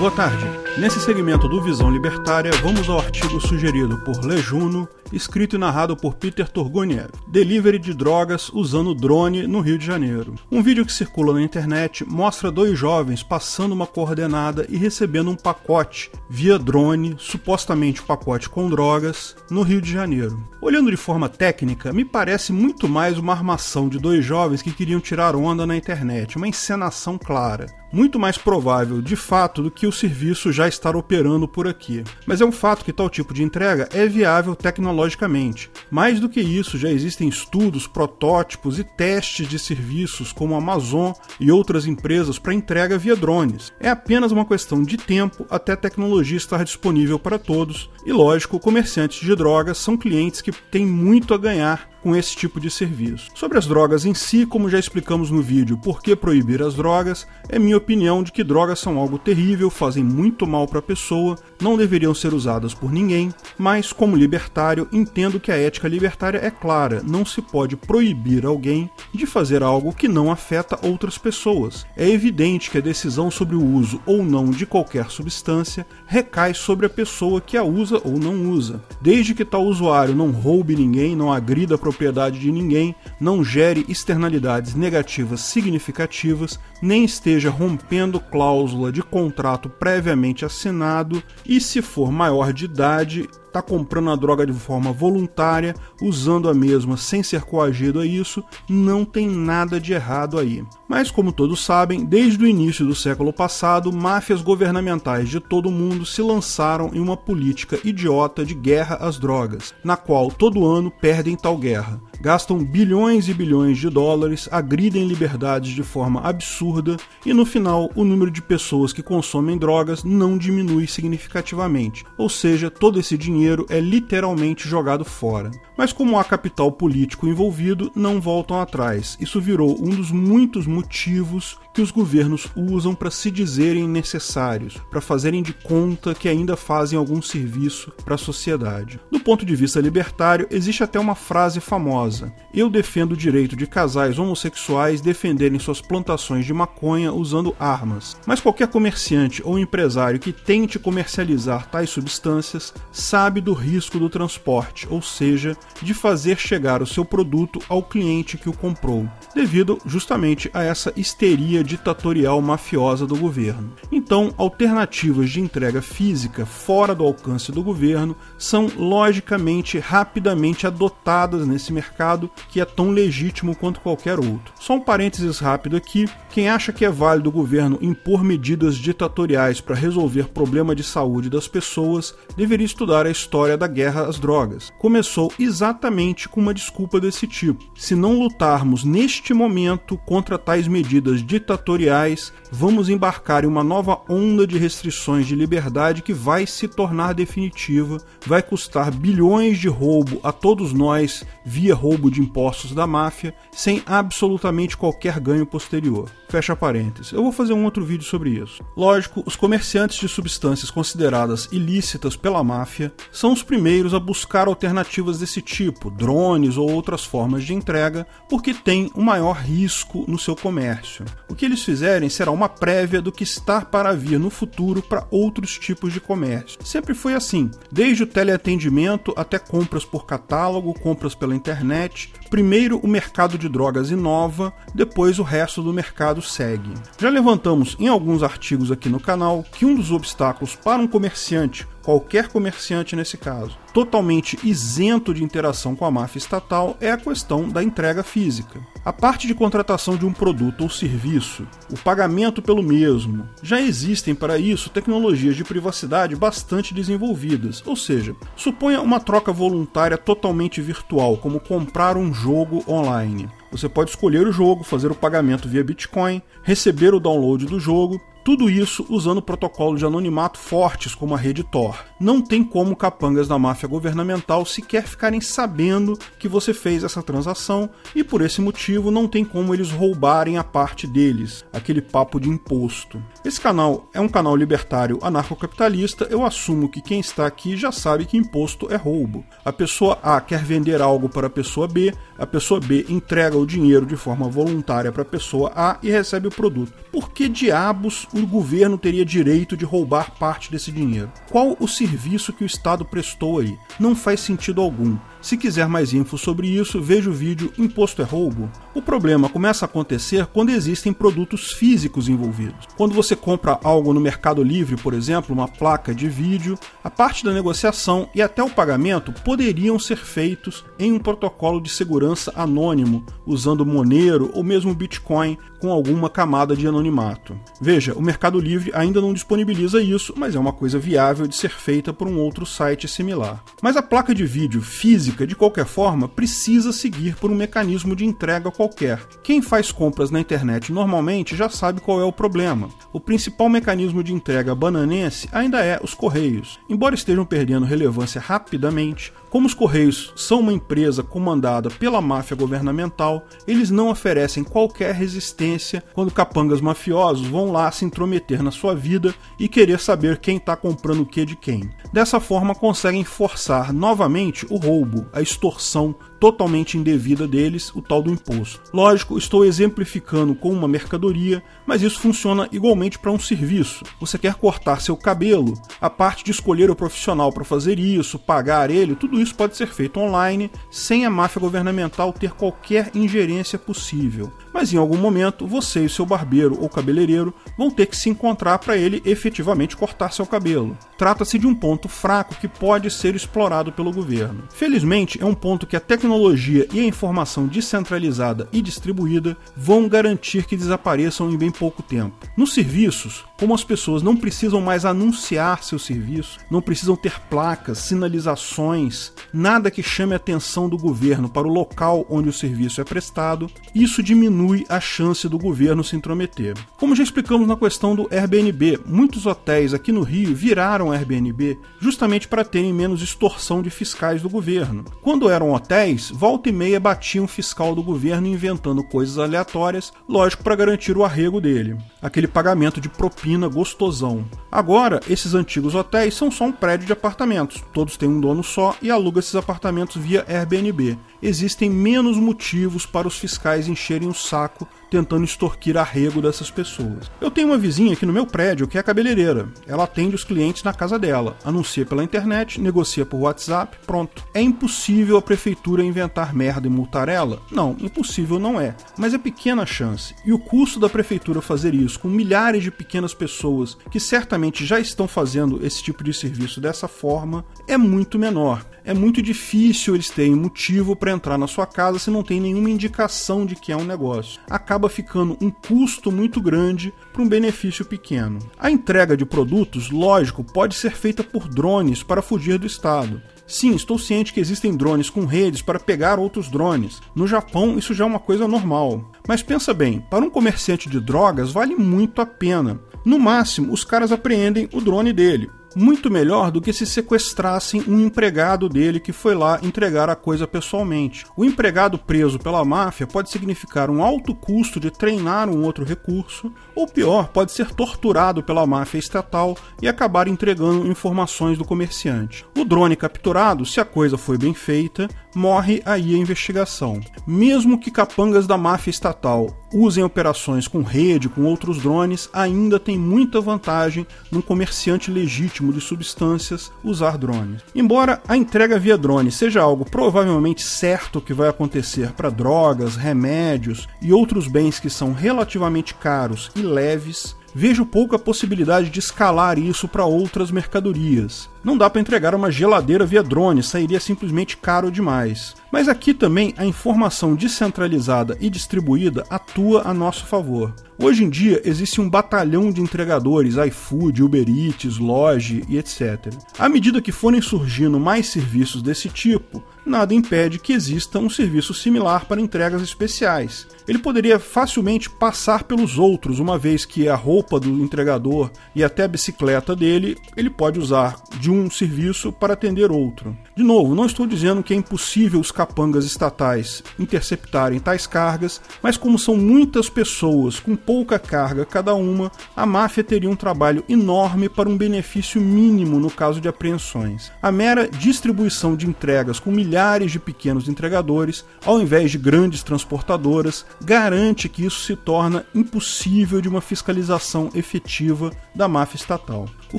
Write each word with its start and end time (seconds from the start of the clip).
Boa 0.00 0.10
tarde. 0.10 0.69
Nesse 0.78 1.00
segmento 1.00 1.48
do 1.48 1.60
Visão 1.60 1.90
Libertária, 1.90 2.52
vamos 2.62 2.88
ao 2.88 2.98
artigo 2.98 3.40
sugerido 3.40 3.98
por 3.98 4.24
Lejuno, 4.24 4.88
escrito 5.12 5.56
e 5.56 5.58
narrado 5.58 5.96
por 5.96 6.14
Peter 6.14 6.48
Turguniev, 6.48 7.10
Delivery 7.26 7.78
de 7.78 7.92
drogas 7.92 8.48
usando 8.50 8.94
drone 8.94 9.46
no 9.46 9.60
Rio 9.60 9.76
de 9.76 9.84
Janeiro. 9.84 10.36
Um 10.50 10.62
vídeo 10.62 10.86
que 10.86 10.92
circula 10.92 11.34
na 11.34 11.42
internet 11.42 12.04
mostra 12.04 12.52
dois 12.52 12.78
jovens 12.78 13.22
passando 13.22 13.72
uma 13.72 13.86
coordenada 13.86 14.64
e 14.68 14.76
recebendo 14.76 15.30
um 15.30 15.36
pacote 15.36 16.10
via 16.30 16.58
drone, 16.58 17.16
supostamente 17.18 18.00
um 18.00 18.06
pacote 18.06 18.48
com 18.48 18.70
drogas, 18.70 19.36
no 19.50 19.62
Rio 19.62 19.82
de 19.82 19.92
Janeiro. 19.92 20.42
Olhando 20.62 20.90
de 20.90 20.96
forma 20.96 21.28
técnica, 21.28 21.92
me 21.92 22.04
parece 22.04 22.52
muito 22.52 22.88
mais 22.88 23.18
uma 23.18 23.32
armação 23.32 23.88
de 23.88 23.98
dois 23.98 24.24
jovens 24.24 24.62
que 24.62 24.72
queriam 24.72 25.00
tirar 25.00 25.34
onda 25.34 25.66
na 25.66 25.76
internet, 25.76 26.36
uma 26.36 26.48
encenação 26.48 27.18
clara 27.18 27.66
muito 27.92 28.18
mais 28.18 28.38
provável 28.38 29.02
de 29.02 29.16
fato 29.16 29.62
do 29.62 29.70
que 29.70 29.86
o 29.86 29.92
serviço 29.92 30.52
já 30.52 30.59
estar 30.68 30.96
operando 30.96 31.46
por 31.46 31.66
aqui. 31.66 32.04
Mas 32.26 32.40
é 32.40 32.44
um 32.44 32.52
fato 32.52 32.84
que 32.84 32.92
tal 32.92 33.08
tipo 33.08 33.34
de 33.34 33.42
entrega 33.42 33.88
é 33.92 34.06
viável 34.06 34.54
tecnologicamente. 34.54 35.70
Mais 35.90 36.20
do 36.20 36.28
que 36.28 36.40
isso, 36.40 36.78
já 36.78 36.90
existem 36.90 37.28
estudos, 37.28 37.86
protótipos 37.86 38.78
e 38.78 38.84
testes 38.84 39.48
de 39.48 39.58
serviços 39.58 40.32
como 40.32 40.54
Amazon 40.54 41.12
e 41.38 41.50
outras 41.50 41.86
empresas 41.86 42.38
para 42.38 42.54
entrega 42.54 42.98
via 42.98 43.16
drones. 43.16 43.72
É 43.80 43.88
apenas 43.88 44.32
uma 44.32 44.44
questão 44.44 44.82
de 44.82 44.96
tempo 44.96 45.46
até 45.50 45.72
a 45.72 45.76
tecnologia 45.76 46.36
estar 46.36 46.64
disponível 46.64 47.18
para 47.18 47.38
todos, 47.38 47.90
e 48.04 48.12
lógico, 48.12 48.58
comerciantes 48.58 49.20
de 49.20 49.34
drogas 49.34 49.78
são 49.78 49.96
clientes 49.96 50.40
que 50.40 50.52
têm 50.52 50.86
muito 50.86 51.34
a 51.34 51.38
ganhar 51.38 51.88
com 52.02 52.16
esse 52.16 52.36
tipo 52.36 52.60
de 52.60 52.70
serviço. 52.70 53.30
Sobre 53.34 53.58
as 53.58 53.66
drogas 53.66 54.04
em 54.04 54.14
si, 54.14 54.46
como 54.46 54.68
já 54.68 54.78
explicamos 54.78 55.30
no 55.30 55.42
vídeo 55.42 55.78
Por 55.78 56.02
que 56.02 56.16
proibir 56.16 56.62
as 56.62 56.74
drogas, 56.74 57.26
é 57.48 57.58
minha 57.58 57.76
opinião 57.76 58.22
de 58.22 58.32
que 58.32 58.44
drogas 58.44 58.78
são 58.78 58.98
algo 58.98 59.18
terrível, 59.18 59.70
fazem 59.70 60.02
muito 60.02 60.46
mal 60.46 60.66
para 60.66 60.78
a 60.78 60.82
pessoa, 60.82 61.36
não 61.60 61.76
deveriam 61.76 62.14
ser 62.14 62.32
usadas 62.32 62.74
por 62.74 62.90
ninguém, 62.92 63.32
mas 63.58 63.92
como 63.92 64.16
libertário, 64.16 64.88
entendo 64.92 65.40
que 65.40 65.52
a 65.52 65.56
ética 65.56 65.88
libertária 65.88 66.38
é 66.38 66.50
clara, 66.50 67.02
não 67.06 67.24
se 67.24 67.42
pode 67.42 67.76
proibir 67.76 68.44
alguém 68.46 68.90
de 69.12 69.26
fazer 69.26 69.62
algo 69.62 69.94
que 69.94 70.08
não 70.08 70.30
afeta 70.30 70.78
outras 70.86 71.18
pessoas. 71.18 71.86
É 71.96 72.08
evidente 72.08 72.70
que 72.70 72.78
a 72.78 72.82
decisão 72.82 73.30
sobre 73.30 73.56
o 73.56 73.64
uso 73.64 74.00
ou 74.06 74.24
não 74.24 74.50
de 74.50 74.66
qualquer 74.66 75.10
substância 75.10 75.86
recai 76.06 76.54
sobre 76.54 76.86
a 76.86 76.90
pessoa 76.90 77.40
que 77.40 77.56
a 77.56 77.62
usa 77.62 78.00
ou 78.04 78.18
não 78.18 78.50
usa. 78.50 78.82
Desde 79.00 79.34
que 79.34 79.44
tal 79.44 79.64
usuário 79.64 80.14
não 80.14 80.30
roube 80.30 80.76
ninguém, 80.76 81.16
não 81.16 81.32
agrida 81.32 81.74
a 81.74 81.78
propriedade 81.90 82.38
de 82.38 82.52
ninguém, 82.52 82.94
não 83.20 83.42
gere 83.42 83.84
externalidades 83.88 84.74
negativas 84.74 85.40
significativas, 85.40 86.58
nem 86.80 87.04
esteja 87.04 87.50
rompendo 87.50 88.20
cláusula 88.20 88.92
de 88.92 89.02
contrato 89.02 89.68
previamente 89.68 90.44
assinado 90.44 91.22
e, 91.44 91.60
se 91.60 91.82
for 91.82 92.12
maior 92.12 92.52
de 92.52 92.66
idade, 92.66 93.28
está 93.50 93.60
comprando 93.60 94.10
a 94.10 94.16
droga 94.16 94.46
de 94.46 94.52
forma 94.52 94.92
voluntária, 94.92 95.74
usando 96.00 96.48
a 96.48 96.54
mesma 96.54 96.96
sem 96.96 97.22
ser 97.22 97.42
coagido 97.42 98.00
a 98.00 98.06
isso, 98.06 98.42
não 98.68 99.04
tem 99.04 99.28
nada 99.28 99.80
de 99.80 99.92
errado 99.92 100.38
aí. 100.38 100.64
Mas, 100.88 101.10
como 101.10 101.32
todos 101.32 101.64
sabem, 101.64 102.04
desde 102.04 102.42
o 102.42 102.46
início 102.46 102.86
do 102.86 102.94
século 102.94 103.32
passado, 103.32 103.92
máfias 103.92 104.40
governamentais 104.40 105.28
de 105.28 105.40
todo 105.40 105.68
o 105.68 105.72
mundo 105.72 106.06
se 106.06 106.22
lançaram 106.22 106.90
em 106.94 107.00
uma 107.00 107.16
política 107.16 107.78
idiota 107.84 108.44
de 108.44 108.54
guerra 108.54 108.96
às 108.96 109.18
drogas, 109.18 109.74
na 109.84 109.96
qual 109.96 110.30
todo 110.30 110.66
ano 110.66 110.90
perdem 110.90 111.36
tal 111.36 111.56
guerra 111.56 112.00
gastam 112.20 112.58
bilhões 112.62 113.28
e 113.28 113.34
bilhões 113.34 113.78
de 113.78 113.88
dólares, 113.88 114.48
agridem 114.52 115.06
liberdades 115.06 115.72
de 115.72 115.82
forma 115.82 116.20
absurda 116.20 116.96
e 117.24 117.32
no 117.32 117.46
final 117.46 117.90
o 117.94 118.04
número 118.04 118.30
de 118.30 118.42
pessoas 118.42 118.92
que 118.92 119.02
consomem 119.02 119.56
drogas 119.56 120.04
não 120.04 120.36
diminui 120.36 120.86
significativamente, 120.86 122.04
ou 122.18 122.28
seja, 122.28 122.70
todo 122.70 123.00
esse 123.00 123.16
dinheiro 123.16 123.66
é 123.68 123.80
literalmente 123.80 124.68
jogado 124.68 125.04
fora. 125.04 125.50
Mas 125.76 125.92
como 125.92 126.18
há 126.18 126.24
capital 126.24 126.70
político 126.70 127.26
envolvido, 127.26 127.90
não 127.94 128.20
voltam 128.20 128.60
atrás. 128.60 129.16
Isso 129.20 129.40
virou 129.40 129.76
um 129.80 129.90
dos 129.90 130.10
muitos 130.10 130.66
motivos 130.66 131.58
que 131.72 131.80
os 131.80 131.90
governos 131.90 132.48
usam 132.56 132.94
para 132.94 133.10
se 133.10 133.30
dizerem 133.30 133.88
necessários, 133.88 134.78
para 134.90 135.00
fazerem 135.00 135.42
de 135.42 135.52
conta 135.52 136.14
que 136.14 136.28
ainda 136.28 136.56
fazem 136.56 136.98
algum 136.98 137.22
serviço 137.22 137.92
para 138.04 138.14
a 138.14 138.18
sociedade. 138.18 139.00
Do 139.10 139.20
ponto 139.20 139.44
de 139.44 139.54
vista 139.54 139.80
libertário, 139.80 140.46
existe 140.50 140.82
até 140.82 140.98
uma 140.98 141.14
frase 141.14 141.60
famosa: 141.60 142.32
Eu 142.52 142.68
defendo 142.68 143.12
o 143.12 143.16
direito 143.16 143.54
de 143.56 143.66
casais 143.66 144.18
homossexuais 144.18 145.00
defenderem 145.00 145.58
suas 145.58 145.80
plantações 145.80 146.44
de 146.44 146.52
maconha 146.52 147.12
usando 147.12 147.54
armas. 147.58 148.16
Mas 148.26 148.40
qualquer 148.40 148.68
comerciante 148.68 149.42
ou 149.44 149.58
empresário 149.58 150.20
que 150.20 150.32
tente 150.32 150.78
comercializar 150.78 151.68
tais 151.70 151.90
substâncias 151.90 152.74
sabe 152.90 153.40
do 153.40 153.52
risco 153.52 153.98
do 153.98 154.08
transporte, 154.08 154.86
ou 154.90 155.02
seja, 155.02 155.56
de 155.82 155.94
fazer 155.94 156.38
chegar 156.38 156.82
o 156.82 156.86
seu 156.86 157.04
produto 157.04 157.60
ao 157.68 157.82
cliente 157.82 158.36
que 158.36 158.48
o 158.48 158.52
comprou, 158.52 159.08
devido 159.34 159.78
justamente 159.86 160.50
a 160.52 160.62
essa 160.62 160.92
histeria 160.96 161.59
ditatorial 161.62 162.40
mafiosa 162.40 163.06
do 163.06 163.16
governo. 163.16 163.72
Então, 163.90 164.32
alternativas 164.36 165.30
de 165.30 165.40
entrega 165.40 165.82
física 165.82 166.46
fora 166.46 166.94
do 166.94 167.04
alcance 167.04 167.52
do 167.52 167.62
governo 167.62 168.16
são 168.38 168.70
logicamente 168.76 169.78
rapidamente 169.78 170.66
adotadas 170.66 171.46
nesse 171.46 171.72
mercado 171.72 172.30
que 172.48 172.60
é 172.60 172.64
tão 172.64 172.90
legítimo 172.90 173.54
quanto 173.54 173.80
qualquer 173.80 174.18
outro. 174.18 174.52
Só 174.58 174.74
um 174.74 174.80
parênteses 174.80 175.38
rápido 175.38 175.76
aqui: 175.76 176.06
quem 176.30 176.48
acha 176.48 176.72
que 176.72 176.84
é 176.84 176.90
válido 176.90 177.28
o 177.28 177.32
governo 177.32 177.78
impor 177.80 178.22
medidas 178.22 178.76
ditatoriais 178.76 179.60
para 179.60 179.74
resolver 179.74 180.28
problema 180.28 180.74
de 180.74 180.82
saúde 180.82 181.30
das 181.30 181.48
pessoas 181.48 182.14
deveria 182.36 182.66
estudar 182.66 183.06
a 183.06 183.10
história 183.10 183.56
da 183.56 183.66
guerra 183.66 184.06
às 184.06 184.18
drogas. 184.18 184.72
Começou 184.78 185.32
exatamente 185.38 186.28
com 186.28 186.40
uma 186.40 186.54
desculpa 186.54 187.00
desse 187.00 187.26
tipo. 187.26 187.64
Se 187.74 187.94
não 187.94 188.18
lutarmos 188.18 188.84
neste 188.84 189.34
momento 189.34 189.96
contra 190.06 190.38
tais 190.38 190.68
medidas 190.68 191.24
ditatoriais, 191.24 191.49
ditatoriais, 191.50 192.32
vamos 192.50 192.88
embarcar 192.88 193.44
em 193.44 193.46
uma 193.46 193.64
nova 193.64 194.00
onda 194.08 194.46
de 194.46 194.56
restrições 194.56 195.26
de 195.26 195.34
liberdade 195.34 196.02
que 196.02 196.12
vai 196.12 196.46
se 196.46 196.68
tornar 196.68 197.12
definitiva, 197.12 197.98
vai 198.24 198.42
custar 198.42 198.90
bilhões 198.92 199.58
de 199.58 199.68
roubo 199.68 200.20
a 200.22 200.30
todos 200.32 200.72
nós 200.72 201.24
via 201.44 201.74
roubo 201.74 202.10
de 202.10 202.20
impostos 202.20 202.72
da 202.72 202.86
máfia, 202.86 203.34
sem 203.52 203.82
absolutamente 203.84 204.76
qualquer 204.76 205.18
ganho 205.18 205.44
posterior. 205.44 206.08
Fecha 206.28 206.54
parênteses. 206.54 207.12
Eu 207.12 207.24
vou 207.24 207.32
fazer 207.32 207.52
um 207.52 207.64
outro 207.64 207.84
vídeo 207.84 208.04
sobre 208.04 208.30
isso. 208.30 208.62
Lógico, 208.76 209.22
os 209.26 209.34
comerciantes 209.34 209.98
de 209.98 210.08
substâncias 210.08 210.70
consideradas 210.70 211.48
ilícitas 211.50 212.14
pela 212.14 212.44
máfia 212.44 212.92
são 213.10 213.32
os 213.32 213.42
primeiros 213.42 213.92
a 213.94 213.98
buscar 213.98 214.46
alternativas 214.46 215.18
desse 215.18 215.42
tipo, 215.42 215.90
drones 215.90 216.56
ou 216.56 216.70
outras 216.70 217.04
formas 217.04 217.42
de 217.42 217.52
entrega, 217.52 218.06
porque 218.28 218.54
tem 218.54 218.90
um 218.94 219.02
maior 219.02 219.32
risco 219.32 220.04
no 220.06 220.18
seu 220.18 220.36
comércio. 220.36 221.04
O 221.28 221.34
que 221.40 221.46
eles 221.46 221.64
fizerem 221.64 222.10
será 222.10 222.30
uma 222.30 222.50
prévia 222.50 223.00
do 223.00 223.10
que 223.10 223.24
está 223.24 223.62
para 223.62 223.94
vir 223.94 224.20
no 224.20 224.28
futuro 224.28 224.82
para 224.82 225.06
outros 225.10 225.58
tipos 225.58 225.90
de 225.90 225.98
comércio. 225.98 226.58
Sempre 226.62 226.92
foi 226.92 227.14
assim, 227.14 227.50
desde 227.72 228.02
o 228.02 228.06
teleatendimento 228.06 229.14
até 229.16 229.38
compras 229.38 229.82
por 229.82 230.04
catálogo, 230.04 230.78
compras 230.78 231.14
pela 231.14 231.34
internet. 231.34 232.12
Primeiro 232.30 232.78
o 232.78 232.86
mercado 232.86 233.36
de 233.36 233.48
drogas 233.48 233.90
inova, 233.90 234.54
depois 234.72 235.18
o 235.18 235.24
resto 235.24 235.62
do 235.62 235.72
mercado 235.72 236.22
segue. 236.22 236.72
Já 236.96 237.08
levantamos 237.08 237.76
em 237.80 237.88
alguns 237.88 238.22
artigos 238.22 238.70
aqui 238.70 238.88
no 238.88 239.00
canal 239.00 239.44
que 239.50 239.66
um 239.66 239.74
dos 239.74 239.90
obstáculos 239.90 240.54
para 240.54 240.80
um 240.80 240.86
comerciante 240.86 241.66
qualquer 241.82 242.28
comerciante 242.28 242.94
nesse 242.94 243.16
caso, 243.16 243.58
totalmente 243.72 244.38
isento 244.44 245.14
de 245.14 245.24
interação 245.24 245.74
com 245.74 245.84
a 245.84 245.90
máfia 245.90 246.18
estatal 246.18 246.76
é 246.80 246.90
a 246.90 246.96
questão 246.96 247.48
da 247.48 247.62
entrega 247.62 248.02
física. 248.02 248.60
A 248.84 248.92
parte 248.92 249.26
de 249.26 249.34
contratação 249.34 249.96
de 249.96 250.06
um 250.06 250.12
produto 250.12 250.62
ou 250.62 250.70
serviço, 250.70 251.46
o 251.70 251.76
pagamento 251.76 252.40
pelo 252.40 252.62
mesmo, 252.62 253.28
já 253.42 253.60
existem 253.60 254.14
para 254.14 254.38
isso 254.38 254.70
tecnologias 254.70 255.36
de 255.36 255.44
privacidade 255.44 256.16
bastante 256.16 256.72
desenvolvidas, 256.72 257.62
ou 257.66 257.76
seja, 257.76 258.14
suponha 258.36 258.80
uma 258.80 259.00
troca 259.00 259.32
voluntária 259.32 259.98
totalmente 259.98 260.60
virtual, 260.60 261.16
como 261.16 261.40
comprar 261.40 261.96
um 261.96 262.12
jogo 262.20 262.62
online. 262.68 263.28
Você 263.50 263.68
pode 263.68 263.90
escolher 263.90 264.26
o 264.26 264.32
jogo, 264.32 264.62
fazer 264.62 264.90
o 264.90 264.94
pagamento 264.94 265.48
via 265.48 265.64
Bitcoin, 265.64 266.20
receber 266.42 266.94
o 266.94 267.00
download 267.00 267.46
do 267.46 267.58
jogo, 267.58 268.00
tudo 268.22 268.50
isso 268.50 268.84
usando 268.88 269.22
protocolos 269.22 269.80
de 269.80 269.86
anonimato 269.86 270.38
fortes 270.38 270.94
como 270.94 271.14
a 271.14 271.18
rede 271.18 271.42
Tor. 271.42 271.84
Não 271.98 272.20
tem 272.20 272.44
como 272.44 272.76
capangas 272.76 273.28
da 273.28 273.38
máfia 273.38 273.68
governamental 273.68 274.44
sequer 274.44 274.86
ficarem 274.86 275.20
sabendo 275.20 275.98
que 276.18 276.28
você 276.28 276.52
fez 276.52 276.84
essa 276.84 277.02
transação 277.02 277.70
e 277.94 278.04
por 278.04 278.20
esse 278.22 278.40
motivo 278.40 278.90
não 278.90 279.08
tem 279.08 279.24
como 279.24 279.54
eles 279.54 279.70
roubarem 279.70 280.38
a 280.38 280.44
parte 280.44 280.86
deles, 280.86 281.44
aquele 281.52 281.80
papo 281.80 282.20
de 282.20 282.28
imposto. 282.28 283.02
Esse 283.24 283.40
canal 283.40 283.88
é 283.92 284.00
um 284.00 284.08
canal 284.08 284.36
libertário 284.36 284.98
anarcocapitalista, 285.02 286.06
eu 286.10 286.24
assumo 286.24 286.68
que 286.68 286.80
quem 286.80 287.00
está 287.00 287.26
aqui 287.26 287.56
já 287.56 287.72
sabe 287.72 288.06
que 288.06 288.16
imposto 288.16 288.72
é 288.72 288.76
roubo. 288.76 289.24
A 289.44 289.52
pessoa 289.52 289.98
A 290.02 290.20
quer 290.20 290.44
vender 290.44 290.80
algo 290.80 291.08
para 291.08 291.26
a 291.26 291.30
pessoa 291.30 291.66
B, 291.66 291.92
a 292.18 292.26
pessoa 292.26 292.60
B 292.60 292.86
entrega 292.88 293.36
o 293.36 293.46
dinheiro 293.46 293.86
de 293.86 293.96
forma 293.96 294.28
voluntária 294.28 294.92
para 294.92 295.02
a 295.02 295.06
pessoa 295.06 295.52
A 295.54 295.78
e 295.82 295.90
recebe 295.90 296.28
o 296.28 296.30
produto. 296.30 296.72
Por 296.92 297.10
que 297.10 297.28
diabos 297.28 298.06
o 298.12 298.26
governo 298.26 298.76
teria 298.76 299.04
direito 299.04 299.56
de 299.56 299.64
roubar 299.64 300.12
parte 300.18 300.50
desse 300.50 300.72
dinheiro. 300.72 301.12
Qual 301.30 301.56
o 301.58 301.68
serviço 301.68 302.32
que 302.32 302.44
o 302.44 302.46
Estado 302.46 302.84
prestou 302.84 303.38
aí? 303.38 303.56
Não 303.78 303.94
faz 303.94 304.20
sentido 304.20 304.60
algum. 304.60 304.96
Se 305.20 305.36
quiser 305.36 305.68
mais 305.68 305.92
info 305.92 306.16
sobre 306.16 306.48
isso, 306.48 306.80
veja 306.80 307.10
o 307.10 307.12
vídeo 307.12 307.52
Imposto 307.58 308.00
é 308.00 308.04
Roubo. 308.04 308.50
O 308.74 308.80
problema 308.80 309.28
começa 309.28 309.64
a 309.64 309.68
acontecer 309.68 310.26
quando 310.26 310.48
existem 310.48 310.94
produtos 310.94 311.52
físicos 311.52 312.08
envolvidos. 312.08 312.66
Quando 312.74 312.94
você 312.94 313.14
compra 313.14 313.58
algo 313.62 313.92
no 313.92 314.00
Mercado 314.00 314.42
Livre, 314.42 314.76
por 314.76 314.94
exemplo, 314.94 315.34
uma 315.34 315.46
placa 315.46 315.94
de 315.94 316.08
vídeo, 316.08 316.58
a 316.82 316.88
parte 316.88 317.22
da 317.22 317.32
negociação 317.32 318.08
e 318.14 318.22
até 318.22 318.42
o 318.42 318.48
pagamento 318.48 319.12
poderiam 319.12 319.78
ser 319.78 319.98
feitos 319.98 320.64
em 320.78 320.90
um 320.92 320.98
protocolo 320.98 321.60
de 321.60 321.68
segurança 321.68 322.32
anônimo, 322.34 323.04
usando 323.26 323.66
Monero 323.66 324.30
ou 324.32 324.42
mesmo 324.42 324.74
Bitcoin 324.74 325.36
com 325.60 325.70
alguma 325.70 326.08
camada 326.08 326.56
de 326.56 326.66
anonimato. 326.66 327.38
Veja, 327.60 327.94
o 328.00 328.02
Mercado 328.02 328.40
Livre 328.40 328.70
ainda 328.72 328.98
não 328.98 329.12
disponibiliza 329.12 329.82
isso, 329.82 330.14
mas 330.16 330.34
é 330.34 330.38
uma 330.38 330.54
coisa 330.54 330.78
viável 330.78 331.26
de 331.26 331.36
ser 331.36 331.50
feita 331.50 331.92
por 331.92 332.08
um 332.08 332.16
outro 332.16 332.46
site 332.46 332.88
similar. 332.88 333.44
Mas 333.60 333.76
a 333.76 333.82
placa 333.82 334.14
de 334.14 334.24
vídeo 334.24 334.62
física, 334.62 335.26
de 335.26 335.36
qualquer 335.36 335.66
forma, 335.66 336.08
precisa 336.08 336.72
seguir 336.72 337.14
por 337.16 337.30
um 337.30 337.34
mecanismo 337.34 337.94
de 337.94 338.06
entrega 338.06 338.50
qualquer. 338.50 339.06
Quem 339.22 339.42
faz 339.42 339.70
compras 339.70 340.10
na 340.10 340.18
internet 340.18 340.72
normalmente 340.72 341.36
já 341.36 341.50
sabe 341.50 341.82
qual 341.82 342.00
é 342.00 342.04
o 342.04 342.10
problema. 342.10 342.70
O 342.90 342.98
principal 342.98 343.50
mecanismo 343.50 344.02
de 344.02 344.14
entrega 344.14 344.54
bananense 344.54 345.28
ainda 345.30 345.62
é 345.62 345.78
os 345.82 345.92
correios. 345.92 346.58
Embora 346.70 346.94
estejam 346.94 347.26
perdendo 347.26 347.66
relevância 347.66 348.18
rapidamente, 348.18 349.12
como 349.30 349.46
os 349.46 349.54
Correios 349.54 350.12
são 350.16 350.40
uma 350.40 350.52
empresa 350.52 351.02
comandada 351.02 351.70
pela 351.70 352.00
máfia 352.00 352.36
governamental, 352.36 353.24
eles 353.46 353.70
não 353.70 353.88
oferecem 353.88 354.42
qualquer 354.42 354.94
resistência 354.94 355.82
quando 355.94 356.10
capangas 356.10 356.60
mafiosos 356.60 357.26
vão 357.26 357.52
lá 357.52 357.70
se 357.70 357.84
intrometer 357.84 358.42
na 358.42 358.50
sua 358.50 358.74
vida 358.74 359.14
e 359.38 359.48
querer 359.48 359.78
saber 359.78 360.18
quem 360.18 360.36
está 360.36 360.56
comprando 360.56 361.02
o 361.02 361.06
que 361.06 361.24
de 361.24 361.36
quem. 361.36 361.70
Dessa 361.92 362.18
forma, 362.18 362.54
conseguem 362.54 363.04
forçar 363.04 363.72
novamente 363.72 364.46
o 364.50 364.56
roubo, 364.56 365.06
a 365.12 365.22
extorsão 365.22 365.94
totalmente 366.20 366.76
indevida 366.76 367.26
deles, 367.26 367.74
o 367.74 367.80
tal 367.80 368.02
do 368.02 368.12
imposto. 368.12 368.60
Lógico, 368.72 369.16
estou 369.16 369.44
exemplificando 369.44 370.34
com 370.34 370.52
uma 370.52 370.68
mercadoria, 370.68 371.42
mas 371.66 371.80
isso 371.80 371.98
funciona 371.98 372.46
igualmente 372.52 372.98
para 372.98 373.10
um 373.10 373.18
serviço. 373.18 373.84
Você 373.98 374.18
quer 374.18 374.34
cortar 374.34 374.82
seu 374.82 374.96
cabelo, 374.96 375.54
a 375.80 375.88
parte 375.88 376.22
de 376.22 376.30
escolher 376.30 376.70
o 376.70 376.76
profissional 376.76 377.32
para 377.32 377.42
fazer 377.42 377.78
isso, 377.78 378.18
pagar 378.18 378.70
ele, 378.70 378.94
tudo 378.94 379.19
isso 379.20 379.34
pode 379.34 379.56
ser 379.56 379.66
feito 379.68 380.00
online, 380.00 380.50
sem 380.70 381.04
a 381.04 381.10
máfia 381.10 381.40
governamental 381.40 382.12
ter 382.12 382.32
qualquer 382.32 382.90
ingerência 382.94 383.58
possível. 383.58 384.32
Mas 384.52 384.72
em 384.72 384.76
algum 384.76 384.96
momento, 384.96 385.46
você 385.46 385.84
e 385.84 385.88
seu 385.88 386.04
barbeiro 386.04 386.58
ou 386.60 386.68
cabeleireiro 386.68 387.32
vão 387.56 387.70
ter 387.70 387.86
que 387.86 387.96
se 387.96 388.10
encontrar 388.10 388.58
para 388.58 388.76
ele 388.76 389.02
efetivamente 389.04 389.76
cortar 389.76 390.12
seu 390.12 390.26
cabelo. 390.26 390.76
Trata-se 390.98 391.38
de 391.38 391.46
um 391.46 391.54
ponto 391.54 391.88
fraco 391.88 392.34
que 392.34 392.48
pode 392.48 392.90
ser 392.90 393.14
explorado 393.14 393.72
pelo 393.72 393.92
governo. 393.92 394.44
Felizmente, 394.50 395.20
é 395.22 395.24
um 395.24 395.34
ponto 395.34 395.66
que 395.66 395.76
a 395.76 395.80
tecnologia 395.80 396.66
e 396.72 396.80
a 396.80 396.84
informação 396.84 397.46
descentralizada 397.46 398.48
e 398.52 398.60
distribuída 398.60 399.36
vão 399.56 399.88
garantir 399.88 400.44
que 400.46 400.56
desapareçam 400.56 401.30
em 401.30 401.38
bem 401.38 401.50
pouco 401.50 401.82
tempo. 401.82 402.16
Nos 402.36 402.52
serviços, 402.52 403.24
como 403.38 403.54
as 403.54 403.64
pessoas 403.64 404.02
não 404.02 404.16
precisam 404.16 404.60
mais 404.60 404.84
anunciar 404.84 405.62
seu 405.62 405.78
serviço, 405.78 406.38
não 406.50 406.60
precisam 406.60 406.96
ter 406.96 407.20
placas, 407.30 407.78
sinalizações, 407.78 409.12
nada 409.32 409.70
que 409.70 409.82
chame 409.82 410.12
a 410.12 410.16
atenção 410.16 410.68
do 410.68 410.76
governo 410.76 411.28
para 411.28 411.46
o 411.46 411.52
local 411.52 412.04
onde 412.10 412.28
o 412.28 412.32
serviço 412.32 412.80
é 412.80 412.84
prestado, 412.84 413.50
isso 413.74 414.02
diminui 414.02 414.39
a 414.68 414.80
chance 414.80 415.28
do 415.28 415.38
governo 415.38 415.84
se 415.84 415.96
intrometer. 415.96 416.54
Como 416.76 416.94
já 416.94 417.02
explicamos 417.02 417.46
na 417.46 417.56
questão 417.56 417.94
do 417.94 418.08
Airbnb, 418.10 418.80
muitos 418.86 419.26
hotéis 419.26 419.74
aqui 419.74 419.92
no 419.92 420.02
Rio 420.02 420.34
viraram 420.34 420.90
Airbnb 420.90 421.58
justamente 421.78 422.26
para 422.26 422.44
terem 422.44 422.72
menos 422.72 423.02
extorsão 423.02 423.62
de 423.62 423.70
fiscais 423.70 424.22
do 424.22 424.28
governo. 424.28 424.84
Quando 425.02 425.28
eram 425.28 425.52
hotéis, 425.52 426.10
volta 426.10 426.48
e 426.48 426.52
meia 426.52 426.80
batiam 426.80 427.26
fiscal 427.26 427.74
do 427.74 427.82
governo 427.82 428.26
inventando 428.26 428.82
coisas 428.82 429.18
aleatórias, 429.18 429.92
lógico 430.08 430.42
para 430.42 430.56
garantir 430.56 430.96
o 430.96 431.04
arrego 431.04 431.40
dele, 431.40 431.76
aquele 432.00 432.26
pagamento 432.26 432.80
de 432.80 432.88
propina 432.88 433.48
gostosão. 433.48 434.24
Agora, 434.50 435.00
esses 435.08 435.34
antigos 435.34 435.74
hotéis 435.74 436.14
são 436.14 436.30
só 436.30 436.44
um 436.44 436.52
prédio 436.52 436.86
de 436.86 436.92
apartamentos, 436.92 437.62
todos 437.72 437.96
têm 437.96 438.08
um 438.08 438.20
dono 438.20 438.42
só 438.42 438.76
e 438.82 438.90
aluga 438.90 439.20
esses 439.20 439.34
apartamentos 439.34 439.96
via 439.96 440.24
Airbnb. 440.28 440.98
Existem 441.22 441.68
menos 441.68 442.16
motivos 442.16 442.86
para 442.86 443.06
os 443.06 443.18
fiscais 443.18 443.68
encherem 443.68 444.08
o 444.08 444.14
saco 444.14 444.66
tentando 444.90 445.24
extorquir 445.24 445.76
arrego 445.76 446.20
dessas 446.20 446.50
pessoas. 446.50 447.10
Eu 447.20 447.30
tenho 447.30 447.48
uma 447.48 447.58
vizinha 447.58 447.92
aqui 447.92 448.04
no 448.04 448.12
meu 448.12 448.26
prédio 448.26 448.66
que 448.66 448.76
é 448.76 448.82
cabeleireira. 448.82 449.48
Ela 449.66 449.84
atende 449.84 450.16
os 450.16 450.24
clientes 450.24 450.64
na 450.64 450.74
casa 450.74 450.98
dela, 450.98 451.36
anuncia 451.44 451.86
pela 451.86 452.02
internet, 452.02 452.60
negocia 452.60 453.06
por 453.06 453.20
WhatsApp, 453.20 453.78
pronto. 453.86 454.24
É 454.34 454.40
impossível 454.40 455.16
a 455.16 455.22
prefeitura 455.22 455.84
inventar 455.84 456.34
merda 456.34 456.66
e 456.66 456.70
multar 456.70 457.08
ela? 457.08 457.40
Não, 457.52 457.76
impossível 457.80 458.38
não 458.38 458.60
é. 458.60 458.74
Mas 458.98 459.14
é 459.14 459.18
pequena 459.18 459.64
chance. 459.64 460.14
E 460.24 460.32
o 460.32 460.38
custo 460.38 460.80
da 460.80 460.88
prefeitura 460.88 461.40
fazer 461.40 461.74
isso 461.74 462.00
com 462.00 462.08
milhares 462.08 462.64
de 462.64 462.70
pequenas 462.70 463.14
pessoas 463.14 463.76
que 463.90 464.00
certamente 464.00 464.66
já 464.66 464.80
estão 464.80 465.06
fazendo 465.06 465.64
esse 465.64 465.82
tipo 465.82 466.02
de 466.02 466.12
serviço 466.12 466.60
dessa 466.60 466.88
forma 466.88 467.44
é 467.68 467.78
muito 467.78 468.18
menor 468.18 468.64
é 468.84 468.94
muito 468.94 469.22
difícil 469.22 469.94
eles 469.94 470.10
terem 470.10 470.34
motivo 470.34 470.96
para 470.96 471.09
entrar 471.10 471.36
na 471.36 471.46
sua 471.46 471.66
casa 471.66 471.98
se 471.98 472.10
não 472.10 472.22
tem 472.22 472.40
nenhuma 472.40 472.70
indicação 472.70 473.44
de 473.44 473.54
que 473.54 473.72
é 473.72 473.76
um 473.76 473.84
negócio. 473.84 474.40
Acaba 474.48 474.88
ficando 474.88 475.36
um 475.40 475.50
custo 475.50 476.10
muito 476.10 476.40
grande 476.40 476.92
para 477.12 477.22
um 477.22 477.28
benefício 477.28 477.84
pequeno. 477.84 478.38
A 478.58 478.70
entrega 478.70 479.16
de 479.16 479.26
produtos, 479.26 479.90
lógico, 479.90 480.42
pode 480.42 480.74
ser 480.74 480.92
feita 480.92 481.22
por 481.22 481.48
drones 481.48 482.02
para 482.02 482.22
fugir 482.22 482.58
do 482.58 482.66
Estado. 482.66 483.20
Sim, 483.46 483.74
estou 483.74 483.98
ciente 483.98 484.32
que 484.32 484.38
existem 484.38 484.76
drones 484.76 485.10
com 485.10 485.24
redes 485.24 485.60
para 485.60 485.80
pegar 485.80 486.18
outros 486.18 486.48
drones. 486.48 487.00
No 487.14 487.26
Japão, 487.26 487.76
isso 487.76 487.92
já 487.92 488.04
é 488.04 488.06
uma 488.06 488.20
coisa 488.20 488.46
normal. 488.46 489.10
Mas 489.26 489.42
pensa 489.42 489.74
bem, 489.74 490.00
para 490.08 490.24
um 490.24 490.30
comerciante 490.30 490.88
de 490.88 491.00
drogas 491.00 491.50
vale 491.50 491.74
muito 491.74 492.22
a 492.22 492.26
pena. 492.26 492.80
No 493.04 493.18
máximo, 493.18 493.72
os 493.72 493.82
caras 493.82 494.12
apreendem 494.12 494.68
o 494.72 494.80
drone 494.80 495.12
dele 495.12 495.50
muito 495.74 496.10
melhor 496.10 496.50
do 496.50 496.60
que 496.60 496.72
se 496.72 496.86
sequestrassem 496.86 497.84
um 497.86 498.00
empregado 498.00 498.68
dele 498.68 499.00
que 499.00 499.12
foi 499.12 499.34
lá 499.34 499.58
entregar 499.62 500.08
a 500.08 500.16
coisa 500.16 500.46
pessoalmente. 500.46 501.24
O 501.36 501.44
empregado 501.44 501.98
preso 501.98 502.38
pela 502.38 502.64
máfia 502.64 503.06
pode 503.06 503.30
significar 503.30 503.90
um 503.90 504.02
alto 504.02 504.34
custo 504.34 504.80
de 504.80 504.90
treinar 504.90 505.48
um 505.48 505.64
outro 505.64 505.84
recurso, 505.84 506.52
ou 506.74 506.86
pior, 506.86 507.28
pode 507.28 507.52
ser 507.52 507.70
torturado 507.72 508.42
pela 508.42 508.66
máfia 508.66 508.98
estatal 508.98 509.56
e 509.80 509.88
acabar 509.88 510.28
entregando 510.28 510.86
informações 510.86 511.58
do 511.58 511.64
comerciante. 511.64 512.44
O 512.56 512.64
drone 512.64 512.96
capturado, 512.96 513.64
se 513.64 513.80
a 513.80 513.84
coisa 513.84 514.16
foi 514.16 514.36
bem 514.36 514.54
feita, 514.54 515.08
morre 515.34 515.82
aí 515.84 516.14
a 516.14 516.18
investigação. 516.18 517.00
Mesmo 517.26 517.78
que 517.78 517.90
capangas 517.90 518.46
da 518.46 518.56
máfia 518.56 518.90
estatal 518.90 519.59
usem 519.72 520.02
operações 520.02 520.66
com 520.66 520.82
rede, 520.82 521.28
com 521.28 521.44
outros 521.44 521.78
drones, 521.78 522.28
ainda 522.32 522.78
tem 522.78 522.98
muita 522.98 523.40
vantagem 523.40 524.06
num 524.30 524.40
comerciante 524.40 525.10
legítimo 525.10 525.72
de 525.72 525.80
substâncias 525.80 526.72
usar 526.82 527.16
drones. 527.16 527.62
Embora 527.74 528.20
a 528.26 528.36
entrega 528.36 528.78
via 528.78 528.98
drone 528.98 529.30
seja 529.30 529.60
algo 529.60 529.84
provavelmente 529.84 530.62
certo 530.62 531.20
que 531.20 531.34
vai 531.34 531.48
acontecer 531.48 532.12
para 532.12 532.30
drogas, 532.30 532.96
remédios 532.96 533.88
e 534.02 534.12
outros 534.12 534.46
bens 534.46 534.78
que 534.78 534.90
são 534.90 535.12
relativamente 535.12 535.94
caros 535.94 536.50
e 536.54 536.62
leves, 536.62 537.36
vejo 537.54 537.84
pouca 537.84 538.18
possibilidade 538.18 538.90
de 538.90 538.98
escalar 538.98 539.58
isso 539.58 539.88
para 539.88 540.04
outras 540.04 540.50
mercadorias. 540.50 541.48
Não 541.62 541.76
dá 541.76 541.90
para 541.90 542.00
entregar 542.00 542.34
uma 542.34 542.50
geladeira 542.50 543.04
via 543.04 543.22
drone, 543.22 543.62
sairia 543.62 544.00
simplesmente 544.00 544.56
caro 544.56 544.90
demais. 544.90 545.54
Mas 545.70 545.88
aqui 545.88 546.14
também 546.14 546.54
a 546.56 546.64
informação 546.64 547.34
descentralizada 547.34 548.36
e 548.40 548.48
distribuída 548.48 549.24
atua 549.28 549.82
a 549.86 549.92
nosso 549.92 550.26
favor. 550.26 550.74
Hoje 550.98 551.24
em 551.24 551.30
dia 551.30 551.60
existe 551.64 552.00
um 552.00 552.08
batalhão 552.08 552.70
de 552.70 552.80
entregadores, 552.80 553.56
iFood, 553.56 554.22
Uber 554.22 554.46
Eats, 554.48 554.98
Loge 554.98 555.62
e 555.68 555.78
etc. 555.78 556.32
À 556.58 556.68
medida 556.68 557.00
que 557.00 557.12
forem 557.12 557.40
surgindo 557.40 558.00
mais 558.00 558.26
serviços 558.28 558.82
desse 558.82 559.08
tipo, 559.08 559.62
nada 559.90 560.14
impede 560.14 560.58
que 560.58 560.72
exista 560.72 561.18
um 561.18 561.28
serviço 561.28 561.74
similar 561.74 562.24
para 562.26 562.40
entregas 562.40 562.80
especiais. 562.80 563.66
Ele 563.88 563.98
poderia 563.98 564.38
facilmente 564.38 565.10
passar 565.10 565.64
pelos 565.64 565.98
outros, 565.98 566.38
uma 566.38 566.56
vez 566.56 566.84
que 566.84 567.08
a 567.08 567.16
roupa 567.16 567.58
do 567.58 567.82
entregador 567.82 568.50
e 568.74 568.84
até 568.84 569.02
a 569.02 569.08
bicicleta 569.08 569.74
dele 569.74 570.16
ele 570.36 570.48
pode 570.48 570.78
usar 570.78 571.16
de 571.40 571.50
um 571.50 571.68
serviço 571.68 572.30
para 572.30 572.52
atender 572.52 572.92
outro. 572.92 573.36
De 573.56 573.64
novo, 573.64 573.94
não 573.94 574.06
estou 574.06 574.26
dizendo 574.26 574.62
que 574.62 574.72
é 574.72 574.76
impossível 574.76 575.40
os 575.40 575.50
capangas 575.50 576.04
estatais 576.04 576.84
interceptarem 576.98 577.80
tais 577.80 578.06
cargas, 578.06 578.60
mas 578.80 578.96
como 578.96 579.18
são 579.18 579.36
muitas 579.36 579.90
pessoas 579.90 580.60
com 580.60 580.76
pouca 580.76 581.18
carga 581.18 581.64
cada 581.64 581.94
uma, 581.94 582.30
a 582.54 582.64
máfia 582.64 583.02
teria 583.02 583.28
um 583.28 583.36
trabalho 583.36 583.84
enorme 583.88 584.48
para 584.48 584.68
um 584.68 584.78
benefício 584.78 585.40
mínimo 585.40 585.98
no 585.98 586.10
caso 586.10 586.40
de 586.40 586.48
apreensões. 586.48 587.32
A 587.42 587.50
mera 587.50 587.88
distribuição 587.88 588.76
de 588.76 588.86
entregas 588.86 589.40
com 589.40 589.50
milhares 589.50 589.79
milhares 589.80 590.12
de 590.12 590.20
pequenos 590.20 590.68
entregadores, 590.68 591.42
ao 591.64 591.80
invés 591.80 592.10
de 592.10 592.18
grandes 592.18 592.62
transportadoras, 592.62 593.64
garante 593.82 594.46
que 594.46 594.66
isso 594.66 594.84
se 594.84 594.94
torna 594.94 595.46
impossível 595.54 596.40
de 596.42 596.50
uma 596.50 596.60
fiscalização 596.60 597.50
efetiva 597.54 598.30
da 598.54 598.68
máfia 598.68 598.96
estatal. 598.96 599.48
O 599.72 599.78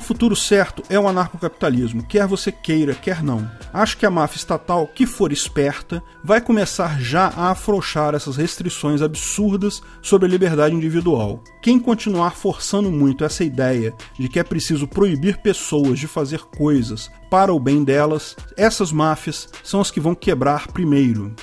futuro 0.00 0.34
certo 0.34 0.82
é 0.88 0.98
o 0.98 1.06
anarcocapitalismo, 1.06 2.02
quer 2.02 2.26
você 2.26 2.50
queira, 2.50 2.94
quer 2.94 3.22
não. 3.22 3.50
Acho 3.72 3.98
que 3.98 4.06
a 4.06 4.10
máfia 4.10 4.38
estatal, 4.38 4.86
que 4.86 5.06
for 5.06 5.32
esperta, 5.32 6.02
vai 6.24 6.40
começar 6.40 6.98
já 7.00 7.26
a 7.28 7.50
afrouxar 7.50 8.14
essas 8.14 8.36
restrições 8.36 9.02
absurdas 9.02 9.82
sobre 10.00 10.26
a 10.26 10.30
liberdade 10.30 10.74
individual. 10.74 11.42
Quem 11.60 11.78
continuar 11.78 12.32
forçando 12.32 12.90
muito 12.90 13.24
essa 13.24 13.44
ideia 13.44 13.94
de 14.18 14.28
que 14.28 14.38
é 14.38 14.44
preciso 14.44 14.88
proibir 14.88 15.38
pessoas 15.38 15.98
de 15.98 16.06
fazer 16.06 16.40
coisas 16.40 17.10
para 17.30 17.52
o 17.52 17.60
bem 17.60 17.84
delas, 17.84 18.34
essas 18.56 18.92
máfias 18.92 19.48
são 19.62 19.80
as 19.80 19.90
que 19.90 20.00
vão 20.00 20.14
quebrar 20.14 20.68
primeiro. 20.68 21.34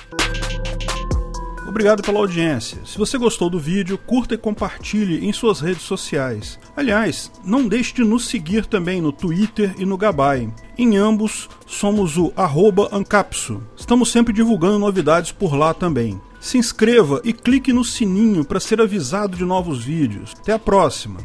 Obrigado 1.70 2.02
pela 2.02 2.18
audiência. 2.18 2.80
Se 2.84 2.98
você 2.98 3.16
gostou 3.16 3.48
do 3.48 3.60
vídeo, 3.60 3.96
curta 3.96 4.34
e 4.34 4.36
compartilhe 4.36 5.24
em 5.24 5.32
suas 5.32 5.60
redes 5.60 5.82
sociais. 5.82 6.58
Aliás, 6.76 7.30
não 7.44 7.68
deixe 7.68 7.94
de 7.94 8.02
nos 8.02 8.26
seguir 8.26 8.66
também 8.66 9.00
no 9.00 9.12
Twitter 9.12 9.72
e 9.78 9.86
no 9.86 9.96
Gabay. 9.96 10.52
Em 10.76 10.96
ambos, 10.96 11.48
somos 11.68 12.16
o 12.16 12.32
Ancapso. 12.92 13.62
Estamos 13.76 14.10
sempre 14.10 14.32
divulgando 14.32 14.80
novidades 14.80 15.30
por 15.30 15.54
lá 15.54 15.72
também. 15.72 16.20
Se 16.40 16.58
inscreva 16.58 17.20
e 17.22 17.32
clique 17.32 17.72
no 17.72 17.84
sininho 17.84 18.44
para 18.44 18.58
ser 18.58 18.80
avisado 18.80 19.36
de 19.36 19.44
novos 19.44 19.84
vídeos. 19.84 20.34
Até 20.40 20.52
a 20.52 20.58
próxima! 20.58 21.20